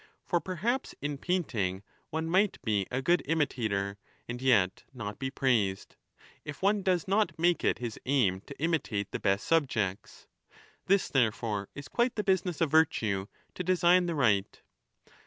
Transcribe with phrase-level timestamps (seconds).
[0.25, 5.95] For perhaps in painting one might be a good imitator and yet not be praised,
[6.43, 10.25] if one does not make it his aim to imitate the best subjects.
[10.87, 14.59] This, therefore, is quite the business of virtue, to design the right.